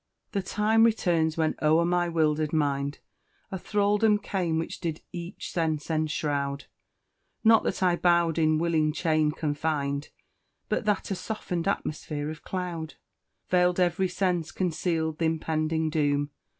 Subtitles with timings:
[0.31, 2.97] "The time returns when o'er my wilder'd mind,
[3.51, 6.65] A thraldom came which did each sense enshroud;
[7.43, 10.09] Not that I bowed in willing chain confined,
[10.69, 12.95] But that a soften'd atmosphere of cloud
[13.49, 16.31] Veiled every sense conceal'd th' impending doom.